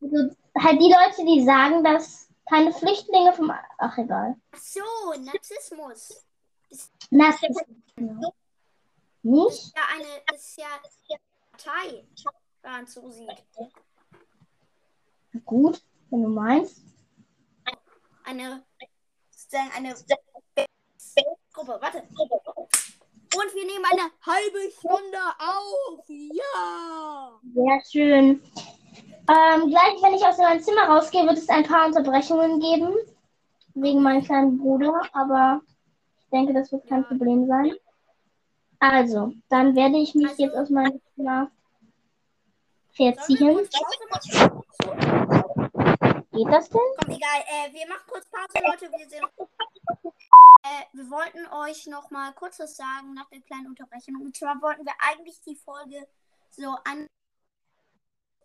[0.00, 3.50] Also, halt die Leute, die sagen, dass keine Flüchtlinge vom.
[3.78, 4.36] Ach egal.
[4.52, 4.80] Ach so,
[5.20, 6.24] Narzissmus.
[7.10, 7.34] Na,
[9.22, 9.74] nicht?
[9.74, 10.66] Ja, eine, ist ja
[11.52, 12.04] Partei,
[12.64, 13.30] wenn man so sieht.
[15.44, 16.82] Gut, wenn du meinst.
[18.24, 18.64] eine,
[19.30, 19.94] sozusagen eine
[21.52, 21.78] Gruppe.
[21.80, 21.98] Warte.
[23.36, 26.04] Und wir nehmen eine halbe Stunde auf.
[26.08, 27.40] Ja.
[27.54, 28.42] Sehr schön.
[29.28, 32.94] Ähm, gleich, wenn ich aus meinem Zimmer rausgehe, wird es ein paar Unterbrechungen geben.
[33.74, 35.02] Wegen meinem kleinen Bruder.
[35.12, 35.60] Aber
[36.18, 37.04] ich denke, das wird kein.
[37.04, 37.74] Problem sein.
[38.78, 41.50] Also, dann werde ich mich Also- jetzt aus meinem Zimmer
[42.94, 43.68] verziehen.
[46.32, 46.80] Geht das denn?
[46.98, 47.40] Komm, egal.
[47.46, 48.90] Äh, wir machen kurz Pause, Leute.
[48.92, 49.24] Wir sind.
[50.64, 54.16] Äh, wir wollten euch noch mal kurz was sagen nach der kleinen Unterbrechung.
[54.20, 56.08] Und zwar wollten wir eigentlich die Folge
[56.50, 57.06] so an.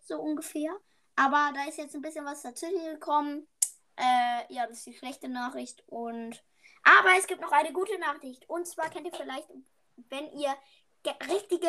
[0.02, 0.72] So ungefähr.
[1.16, 3.48] Aber da ist jetzt ein bisschen was dazwischen gekommen.
[3.96, 5.82] Äh, ja, das ist die schlechte Nachricht.
[5.88, 6.42] Und.
[6.82, 8.48] Aber es gibt noch eine gute Nachricht.
[8.48, 9.48] Und zwar kennt ihr vielleicht,
[10.08, 10.54] wenn ihr
[11.02, 11.68] ge- richtige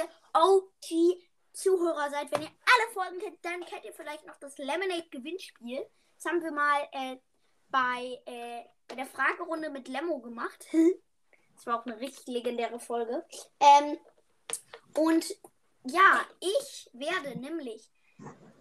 [1.51, 5.85] OG-Zuhörer seid, wenn ihr alle Folgen kennt, dann kennt ihr vielleicht noch das Lemonade-Gewinnspiel.
[6.15, 7.17] Das haben wir mal äh,
[7.69, 10.67] bei, äh, bei der Fragerunde mit Lemmo gemacht.
[11.53, 13.23] Das war auch eine richtig legendäre Folge.
[13.59, 13.95] Ähm,
[14.97, 15.29] und
[15.83, 17.87] ja, ich werde nämlich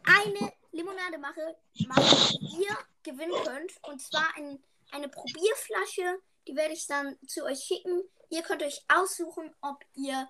[0.04, 3.72] eine Limonade mache, machen, die ihr gewinnen könnt.
[3.84, 6.20] Und zwar ein, eine Probierflasche.
[6.46, 8.02] Die werde ich dann zu euch schicken.
[8.28, 10.28] Ihr könnt euch aussuchen, ob ihr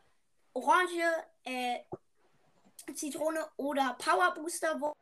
[0.53, 1.81] Orange, äh,
[2.95, 4.97] Zitrone oder Power Booster wollt.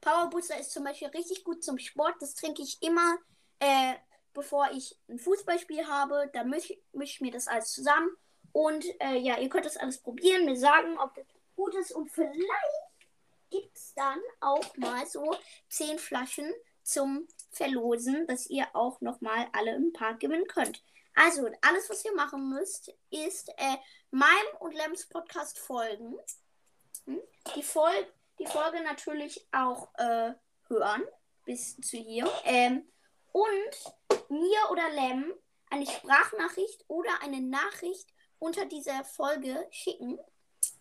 [0.00, 2.16] Power Booster ist zum Beispiel richtig gut zum Sport.
[2.20, 3.16] Das trinke ich immer,
[3.58, 3.94] äh,
[4.32, 6.30] bevor ich ein Fußballspiel habe.
[6.32, 8.10] Da mische misch ich mir das alles zusammen.
[8.52, 11.92] Und äh, ja, ihr könnt das alles probieren, mir sagen, ob das gut ist.
[11.92, 12.48] Und vielleicht
[13.50, 15.34] gibt es dann auch mal so
[15.68, 20.82] 10 Flaschen zum Verlosen, dass ihr auch nochmal alle ein paar gewinnen könnt.
[21.14, 23.76] Also, alles, was ihr machen müsst, ist äh,
[24.10, 26.16] meinem und Lems Podcast folgen.
[27.08, 27.20] Hm?
[27.56, 27.90] Die, Fol
[28.38, 30.32] die Folge natürlich auch äh,
[30.68, 31.02] hören,
[31.44, 32.28] bis zu hier.
[32.44, 32.86] Ähm,
[33.32, 35.32] und mir oder Lem
[35.70, 40.18] eine Sprachnachricht oder eine Nachricht unter dieser Folge schicken,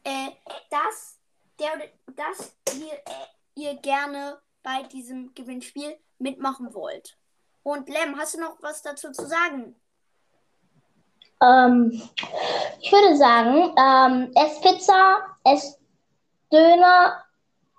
[0.04, 0.30] äh,
[0.70, 1.20] dass,
[1.60, 1.72] der,
[2.16, 3.02] dass ihr,
[3.56, 7.18] ihr gerne bei diesem Gewinnspiel mitmachen wollt.
[7.63, 9.76] Und Lem, hast du noch was dazu zu sagen?
[11.42, 11.92] Ähm,
[12.82, 15.80] ich würde sagen, ähm, esst Pizza, esst
[16.52, 17.24] Döner,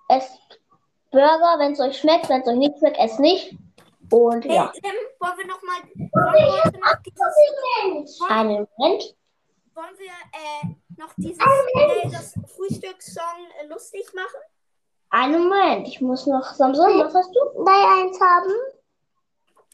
[0.09, 0.61] esst
[1.11, 2.29] Burger, wenn es euch schmeckt.
[2.29, 3.57] Wenn es euch nicht schmeckt, esst nicht.
[4.11, 4.73] Und ja.
[4.75, 9.17] Äh, Lem, wollen wir noch mal, wollen wir heute noch Einen Moment.
[9.75, 14.41] wollen wir äh, noch dieses, äh, das Frühstückssong äh, lustig machen?
[15.11, 15.89] Einen Moment.
[15.89, 17.63] Ich muss noch Samson, was hast du?
[17.63, 18.53] Nein, eins haben.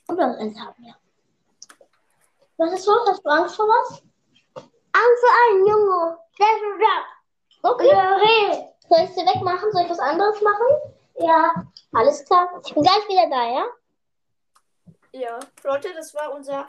[0.08, 0.94] Und das eins haben, ja.
[2.56, 3.08] Was ist los?
[3.08, 4.02] Hast du Angst vor was?
[4.54, 6.18] Angst vor einem Junge.
[6.38, 7.68] Der ist da.
[7.70, 8.73] Okay.
[8.88, 9.72] Soll ich sie wegmachen?
[9.72, 10.94] Soll ich was anderes machen?
[11.18, 11.66] Ja.
[11.92, 12.60] Alles klar.
[12.64, 13.66] Ich bin gleich wieder da, ja?
[15.12, 16.68] Ja, Leute, das war unser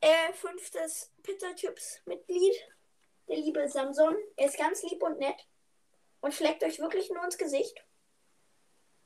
[0.00, 2.54] äh, fünftes Pizza Chips Mitglied.
[3.28, 4.16] Der liebe Samson.
[4.36, 5.46] Er ist ganz lieb und nett.
[6.20, 7.84] Und schlägt euch wirklich nur ins Gesicht.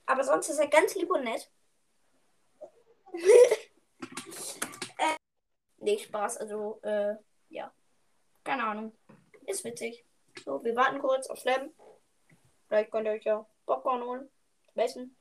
[0.06, 1.50] Aber sonst ist er ganz lieb und nett.
[4.98, 5.16] äh,
[5.78, 6.38] nee, Spaß.
[6.38, 7.16] Also, äh,
[7.48, 7.72] ja.
[8.44, 8.96] Keine Ahnung.
[9.46, 10.04] Ist witzig.
[10.44, 11.74] So, wir warten kurz auf Lem.
[12.72, 14.30] Vielleicht könnt ihr euch ja Popcorn holen.
[14.74, 15.14] Essen.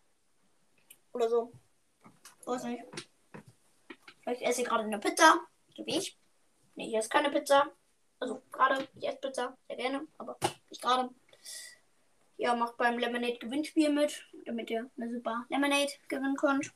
[1.11, 1.51] Oder so.
[2.45, 2.81] Weiß nicht.
[4.21, 5.37] Vielleicht esse ich gerade eine Pizza,
[5.75, 6.17] so wie ich.
[6.75, 7.69] Ne, hier ist keine Pizza.
[8.21, 10.37] Also gerade, ich esse Pizza, sehr gerne, aber
[10.69, 11.09] nicht gerade.
[12.37, 16.71] Ja, macht beim Lemonade Gewinnspiel mit, damit ihr eine super Lemonade gewinnen könnt.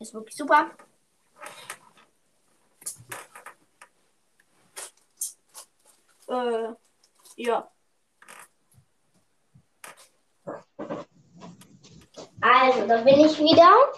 [0.00, 0.72] Ist wirklich super.
[6.26, 6.74] Äh,
[7.36, 7.70] ja.
[12.40, 13.92] Also, da bin ich wieder.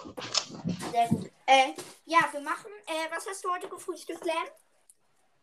[0.91, 1.31] Sehr gut.
[1.45, 1.73] Äh,
[2.05, 2.71] ja, wir machen.
[2.85, 4.47] Äh, was hast du heute gefrühstückt, Lam?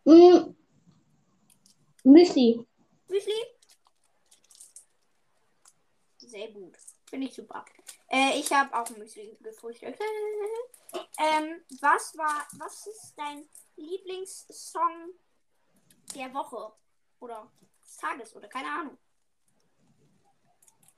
[0.04, 0.56] Mm.
[2.04, 2.66] Müsli.
[3.08, 3.32] Müsli?
[6.18, 6.76] Sehr gut.
[7.08, 7.64] Finde ich super.
[8.08, 10.00] Äh, ich habe auch Müsli gefrühstückt.
[11.18, 15.14] ähm, was war, was ist dein Lieblingssong
[16.14, 16.72] der Woche?
[17.20, 17.50] Oder
[17.82, 18.36] des Tages?
[18.36, 18.98] Oder keine Ahnung.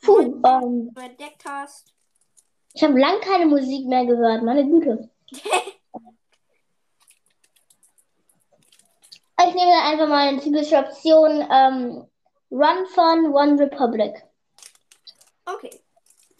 [0.03, 1.94] Puh, ähm, du entdeckt hast.
[2.74, 5.11] ich habe lang keine Musik mehr gehört, meine Güte.
[9.44, 11.44] Ich nehme dann einfach mal eine typische Option.
[11.50, 12.09] Ähm,
[12.50, 14.22] Run von One Republic.
[15.46, 15.80] Okay.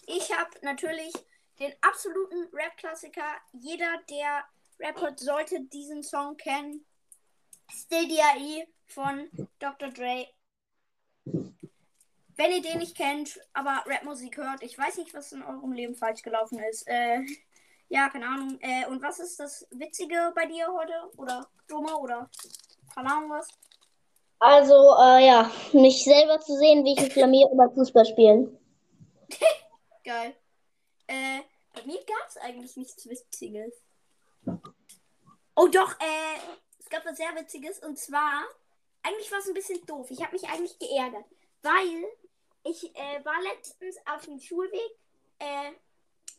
[0.07, 1.11] Ich habe natürlich
[1.59, 3.35] den absoluten Rap-Klassiker.
[3.51, 4.45] Jeder, der
[4.79, 6.85] rappert, sollte diesen Song kennen.
[7.69, 8.67] Still D.I.E.
[8.85, 9.89] von Dr.
[9.89, 10.27] Dre.
[12.35, 15.95] Wenn ihr den nicht kennt, aber Rapmusik hört, ich weiß nicht, was in eurem Leben
[15.95, 16.87] falsch gelaufen ist.
[16.87, 17.21] Äh,
[17.89, 18.57] Ja, keine Ahnung.
[18.61, 20.93] Äh, und was ist das Witzige bei dir heute?
[21.17, 22.29] Oder Dumme oder
[22.95, 23.47] keine Ahnung was?
[24.39, 28.57] Also, äh, ja, mich selber zu sehen, wie ich mich blamiere beim Fußballspielen.
[30.03, 30.35] Geil.
[31.07, 31.41] Äh,
[31.73, 33.73] bei mir gab es eigentlich nichts Witziges.
[35.55, 36.39] Oh doch, äh,
[36.79, 38.43] es gab was sehr Witziges und zwar,
[39.03, 40.07] eigentlich war es ein bisschen doof.
[40.09, 41.25] Ich habe mich eigentlich geärgert,
[41.61, 42.05] weil
[42.63, 44.97] ich äh, war letztens auf dem Schulweg,
[45.39, 45.71] äh,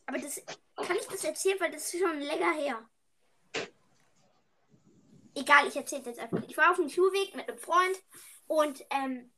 [0.05, 0.41] aber das
[0.75, 2.89] kann ich das erzählen, weil das ist schon länger her.
[5.35, 6.41] Egal, ich erzähle jetzt einfach.
[6.47, 8.01] Ich war auf dem Schulweg mit einem Freund
[8.47, 9.31] und ähm,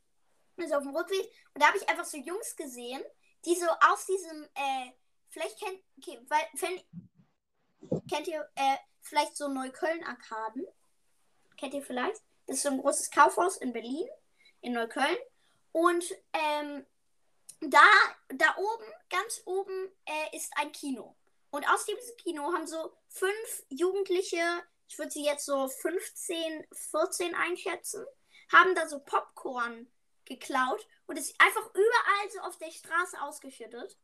[0.56, 3.02] also auf dem Rückweg und da habe ich einfach so Jungs gesehen,
[3.44, 4.92] die so aus diesem, äh,
[5.28, 10.66] vielleicht kennt, okay, weil, wenn, kennt ihr äh, vielleicht so Neukölln-Arkaden?
[11.56, 12.22] Kennt ihr vielleicht?
[12.46, 14.08] Das ist so ein großes Kaufhaus in Berlin,
[14.60, 15.16] in Neukölln.
[15.72, 16.86] Und ähm,
[17.60, 17.84] da,
[18.28, 21.16] da oben, ganz oben, äh, ist ein Kino.
[21.50, 24.42] Und aus diesem Kino haben so fünf Jugendliche,
[24.88, 28.04] ich würde sie jetzt so 15, 14 einschätzen,
[28.52, 29.90] haben da so Popcorn
[30.24, 33.96] geklaut und es einfach überall so auf der Straße ausgeschüttet.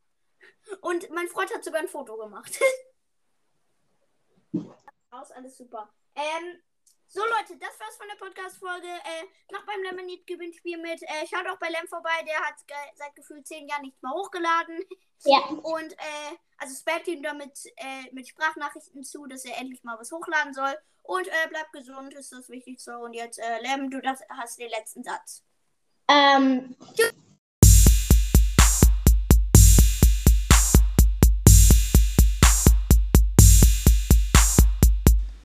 [0.81, 2.59] Und mein Freund hat sogar ein Foto gemacht.
[5.11, 5.93] Aus, alles super.
[6.15, 6.63] Ähm,
[7.15, 8.89] so Leute, das war's von der Podcast-Folge.
[8.89, 11.01] Äh, noch beim Lemonade-Gewinnspiel mit.
[11.03, 12.57] Äh, schaut auch bei Lem vorbei, der hat
[12.97, 14.85] seit gefühlt zehn Jahren nicht mehr hochgeladen.
[15.27, 15.39] Ja.
[15.39, 20.13] Und äh, also spamt ihm damit äh, mit Sprachnachrichten zu, dass er endlich mal was
[20.13, 20.77] hochladen soll.
[21.03, 22.99] Und äh, bleibt gesund, ist das Wichtigste.
[22.99, 25.43] Und jetzt, äh, Lem, du das, hast den letzten Satz.
[26.09, 27.24] Ähm, tschüss.